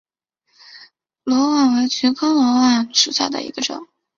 [1.25, 3.85] 裸菀为菊科裸菀属下的一个种。